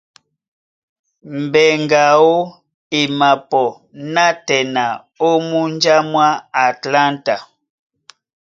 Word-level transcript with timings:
Mbɛŋgɛ 1.41 1.99
aó 2.13 2.33
e 2.97 2.99
mapɔ 3.19 3.63
nátɛna 4.13 4.83
ó 5.25 5.29
múnja 5.49 5.95
mwá 6.11 6.27
Atlanta. 6.69 7.35